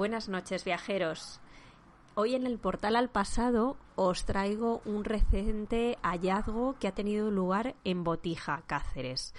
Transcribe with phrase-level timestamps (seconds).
[0.00, 1.40] Buenas noches, viajeros.
[2.14, 7.74] Hoy en el portal al pasado os traigo un reciente hallazgo que ha tenido lugar
[7.84, 9.34] en Botija, Cáceres.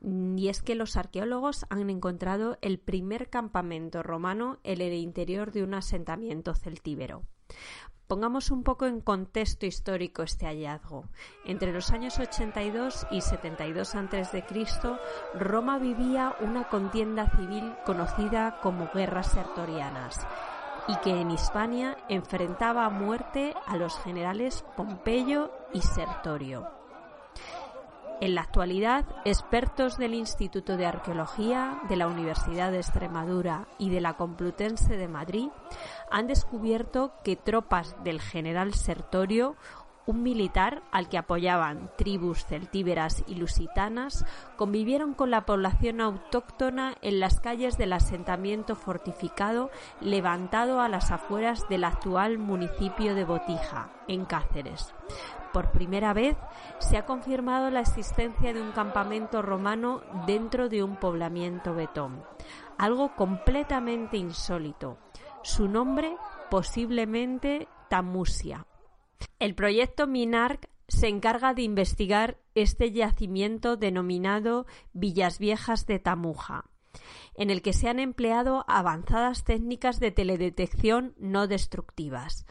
[0.00, 5.62] Y es que los arqueólogos han encontrado el primer campamento romano en el interior de
[5.64, 7.22] un asentamiento celtíbero.
[8.06, 11.08] Pongamos un poco en contexto histórico este hallazgo.
[11.44, 14.44] Entre los años 82 y 72 a.C.,
[15.34, 20.24] Roma vivía una contienda civil conocida como guerras sertorianas
[20.86, 26.85] y que en Hispania enfrentaba a muerte a los generales Pompeyo y Sertorio.
[28.18, 34.00] En la actualidad, expertos del Instituto de Arqueología de la Universidad de Extremadura y de
[34.00, 35.48] la Complutense de Madrid
[36.10, 39.56] han descubierto que tropas del general Sertorio,
[40.06, 44.24] un militar al que apoyaban tribus celtíberas y lusitanas,
[44.56, 51.68] convivieron con la población autóctona en las calles del asentamiento fortificado levantado a las afueras
[51.68, 54.94] del actual municipio de Botija, en Cáceres
[55.56, 56.36] por primera vez
[56.80, 62.22] se ha confirmado la existencia de un campamento romano dentro de un poblamiento betón,
[62.76, 64.98] algo completamente insólito.
[65.42, 66.14] Su nombre
[66.50, 68.66] posiblemente Tamusia.
[69.38, 76.66] El proyecto Minarc se encarga de investigar este yacimiento denominado Villas Viejas de Tamuja,
[77.34, 82.44] en el que se han empleado avanzadas técnicas de teledetección no destructivas.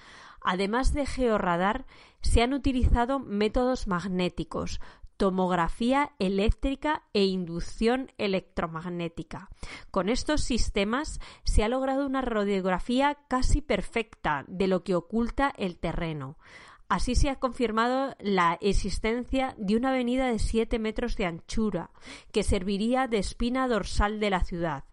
[0.48, 1.88] Además de georradar,
[2.22, 4.80] se han utilizado métodos magnéticos,
[5.18, 9.50] tomografía eléctrica e inducción electromagnética.
[9.90, 15.80] Con estos sistemas se ha logrado una radiografía casi perfecta de lo que oculta el
[15.80, 16.38] terreno.
[16.90, 21.90] Así se ha confirmado la existencia de una avenida de 7 metros de anchura
[22.32, 24.84] que serviría de espina dorsal de la ciudad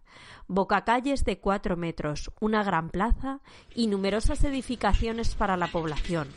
[0.47, 3.39] bocacalles de cuatro metros, una gran plaza
[3.73, 6.27] y numerosas edificaciones para la población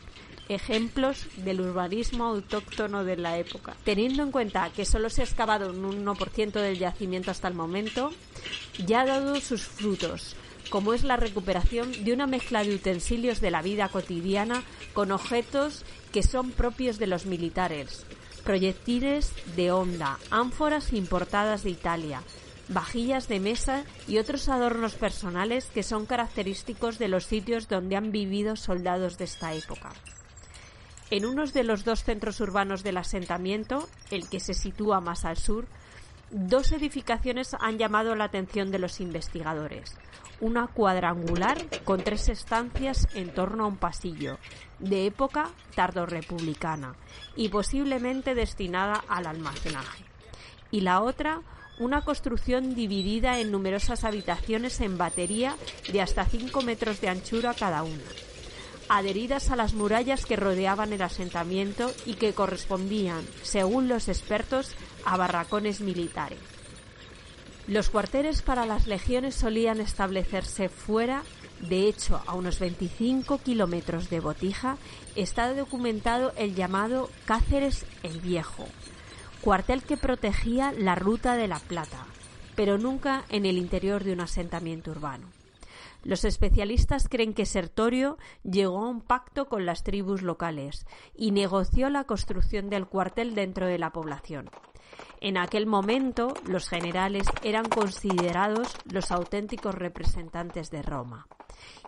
[0.49, 3.77] ejemplos del urbanismo autóctono de la época.
[3.85, 8.13] Teniendo en cuenta que solo se ha excavado un 1% del yacimiento hasta el momento,
[8.85, 10.37] ya ha dado sus frutos,
[10.71, 14.63] como es la recuperación de una mezcla de utensilios de la vida cotidiana
[14.93, 18.05] con objetos que son propios de los militares,
[18.45, 22.23] proyectiles de onda, ánforas importadas de Italia,
[22.69, 28.13] vajillas de mesa y otros adornos personales que son característicos de los sitios donde han
[28.13, 29.93] vivido soldados de esta época.
[31.11, 35.37] En uno de los dos centros urbanos del asentamiento, el que se sitúa más al
[35.37, 35.67] sur,
[36.31, 39.97] dos edificaciones han llamado la atención de los investigadores.
[40.41, 44.39] Una cuadrangular con tres estancias en torno a un pasillo,
[44.81, 46.97] de época tardorrepublicana
[47.37, 50.05] y posiblemente destinada al almacenaje.
[50.73, 51.41] Y la otra,
[51.79, 55.57] una construcción dividida en numerosas habitaciones en batería
[55.93, 58.03] de hasta 5 metros de anchura cada una,
[58.89, 65.17] adheridas a las murallas que rodeaban el asentamiento y que correspondían, según los expertos, a
[65.17, 66.39] barracones militares.
[67.67, 71.25] Los cuarteles para las legiones solían establecerse fuera,
[71.61, 74.77] de hecho, a unos 25 kilómetros de Botija,
[75.17, 78.67] está documentado el llamado Cáceres el Viejo,
[79.47, 82.05] cuartel que protegía la ruta de la Plata,
[82.57, 85.29] pero nunca en el interior de un asentamiento urbano.
[86.03, 90.85] Los especialistas creen que Sertorio llegó a un pacto con las tribus locales
[91.15, 94.51] y negoció la construcción del cuartel dentro de la población.
[95.21, 101.29] En aquel momento, los generales eran considerados los auténticos representantes de Roma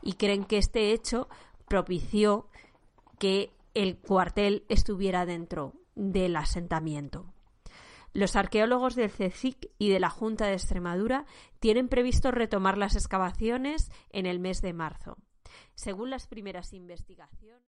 [0.00, 1.28] y creen que este hecho
[1.66, 2.46] propició
[3.18, 7.34] que el cuartel estuviera dentro del asentamiento.
[8.12, 11.26] Los arqueólogos del CECIC y de la Junta de Extremadura
[11.60, 15.16] tienen previsto retomar las excavaciones en el mes de marzo.
[15.74, 17.62] Según las primeras investigaciones.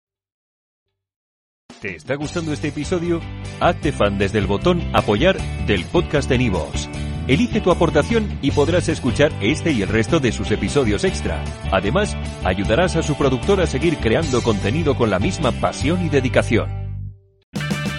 [1.81, 3.21] ¿Te está gustando este episodio?
[3.59, 5.37] Hazte fan desde el botón Apoyar
[5.67, 6.89] del podcast de Nivos.
[7.27, 11.43] Elige tu aportación y podrás escuchar este y el resto de sus episodios extra.
[11.71, 16.76] Además, ayudarás a su productor a seguir creando contenido con la misma pasión y dedicación.